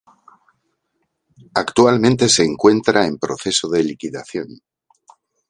[1.53, 4.47] Actualmente se encuentra en proceso de liquidación.